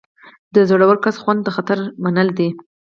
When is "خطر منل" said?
1.55-2.29